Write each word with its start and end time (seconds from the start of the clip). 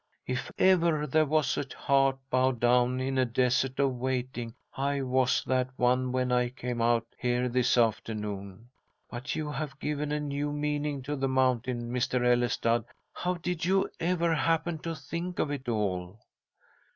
If 0.25 0.51
ever 0.57 1.05
there 1.05 1.27
was 1.27 1.59
a 1.59 1.65
heart 1.77 2.17
bowed 2.31 2.59
down 2.59 2.99
in 2.99 3.19
a 3.19 3.23
desert 3.25 3.79
of 3.79 3.97
waiting, 3.97 4.55
I 4.75 5.03
was 5.03 5.43
that 5.45 5.69
one 5.75 6.11
when 6.11 6.31
I 6.31 6.49
came 6.49 6.81
out 6.81 7.05
here 7.19 7.47
this 7.47 7.77
afternoon. 7.77 8.69
But 9.11 9.35
you 9.35 9.51
have 9.51 9.77
given 9.77 10.11
a 10.11 10.19
new 10.19 10.51
meaning 10.51 11.03
to 11.03 11.15
the 11.15 11.29
mountain, 11.29 11.91
Mr. 11.91 12.25
Ellestad. 12.25 12.85
How 13.13 13.35
did 13.35 13.63
you 13.63 13.91
ever 13.99 14.33
happen 14.33 14.79
to 14.79 14.95
think 14.95 15.37
of 15.37 15.51
it 15.51 15.69
all?" 15.69 16.17